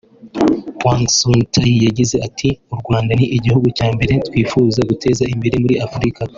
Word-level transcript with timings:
Hwang 0.79 1.03
Soon-Taik 1.17 1.77
yagize 1.87 2.15
ati 2.27 2.49
“U 2.73 2.75
Rwanda 2.81 3.11
ni 3.17 3.25
igihugu 3.37 3.67
cya 3.77 3.87
mbere 3.95 4.13
twifuza 4.27 4.79
guteza 4.89 5.23
imbere 5.33 5.55
muri 5.63 5.75
Afurika 5.87 6.21